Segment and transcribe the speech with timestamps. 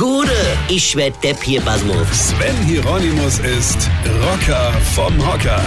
[0.00, 0.32] Gude,
[0.70, 2.30] ich werd Depp hier, Basmus.
[2.30, 3.90] Sven Hieronymus ist
[4.22, 5.60] Rocker vom Hocker.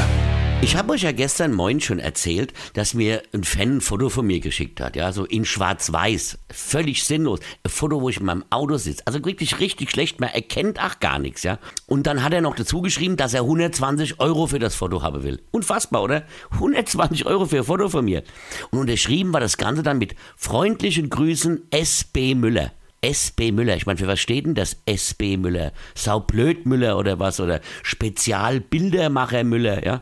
[0.63, 4.25] Ich habe euch ja gestern Moin schon erzählt, dass mir ein Fan ein Foto von
[4.25, 7.41] mir geschickt hat, ja, so in schwarz-weiß, völlig sinnlos.
[7.63, 10.99] Ein Foto, wo ich in meinem Auto sitze, also wirklich richtig schlecht, man erkennt ach
[10.99, 11.59] gar nichts, ja.
[11.85, 15.21] Und dann hat er noch dazu geschrieben, dass er 120 Euro für das Foto haben
[15.21, 15.43] will.
[15.51, 16.23] Unfassbar, oder?
[16.53, 18.23] 120 Euro für ein Foto von mir.
[18.71, 22.33] Und unterschrieben war das Ganze dann mit freundlichen Grüßen S.B.
[22.33, 22.71] Müller.
[23.03, 23.51] S.B.
[23.51, 23.75] Müller.
[23.75, 25.37] Ich meine, für was steht denn das S.B.
[25.37, 25.73] Müller?
[25.93, 27.39] Saublöd Müller oder was?
[27.39, 30.01] Oder Spezialbildermacher Müller, ja?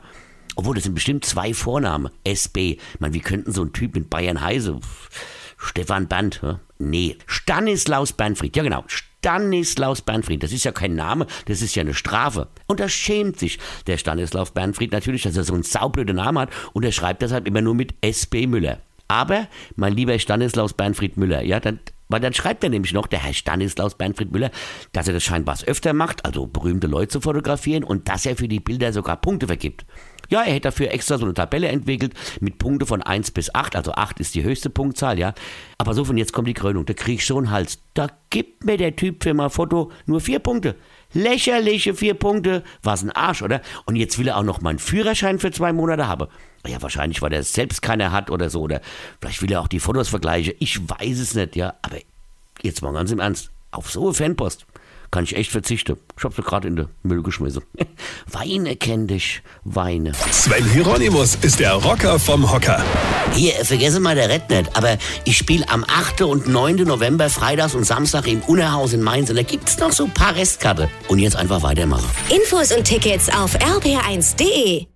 [0.56, 2.12] Obwohl, das sind bestimmt zwei Vornamen.
[2.24, 2.78] SB.
[2.94, 4.80] Ich meine, wie könnten so ein Typ mit Bayern heißen?
[5.58, 6.60] Stefan Band, ja?
[6.78, 7.18] Nee.
[7.26, 8.56] Stanislaus Bernfried.
[8.56, 8.84] Ja, genau.
[8.88, 10.44] Stanislaus Bernfried.
[10.44, 12.48] Das ist ja kein Name, das ist ja eine Strafe.
[12.68, 16.50] Und da schämt sich der Stanislaus Bernfried natürlich, dass er so einen saublöden Namen hat
[16.74, 18.80] und er schreibt deshalb immer nur mit SB Müller.
[19.08, 21.80] Aber, mein lieber Stanislaus Bernfried Müller, ja, dann
[22.12, 24.52] weil dann schreibt er nämlich noch, der Herr Stanislaus Bernfried Müller,
[24.92, 28.48] dass er das scheinbar öfter macht, also berühmte Leute zu fotografieren und dass er für
[28.48, 29.86] die Bilder sogar Punkte vergibt.
[30.30, 33.76] Ja, er hätte dafür extra so eine Tabelle entwickelt mit Punkte von 1 bis 8,
[33.76, 35.34] also 8 ist die höchste Punktzahl, ja.
[35.78, 37.80] Aber so von jetzt kommt die Krönung, da krieg ich einen Hals.
[37.94, 40.78] Da gibt mir der Typ für mein Foto nur vier Punkte.
[41.14, 42.64] Lächerliche vier Punkte.
[42.84, 43.62] Was ein Arsch, oder?
[43.86, 46.28] Und jetzt will er auch noch meinen Führerschein für zwei Monate haben.
[46.66, 48.62] Ja, wahrscheinlich, weil er selbst keiner hat oder so.
[48.62, 48.82] Oder
[49.20, 50.54] vielleicht will er auch die Fotos vergleichen.
[50.60, 51.74] Ich weiß es nicht, ja.
[51.82, 51.98] Aber
[52.62, 53.52] jetzt mal ganz im Ernst.
[53.72, 54.66] Auf so eine Fanpost
[55.12, 55.98] kann ich echt verzichten.
[56.18, 57.64] Ich hab sie gerade in den Müll geschmissen.
[58.28, 60.14] Weine kenn dich, Weine.
[60.14, 62.84] Sven Hieronymus ist der Rocker vom Hocker.
[63.34, 66.22] Hier, vergesse mal der Red nicht, aber ich spiele am 8.
[66.22, 66.76] und 9.
[66.84, 70.36] November, Freitags und Samstag im Unerhaus in Mainz und da gibt's noch so ein paar
[70.36, 70.90] Restkarte.
[71.08, 72.10] Und jetzt einfach weitermachen.
[72.30, 74.91] Infos und Tickets auf rb1.de.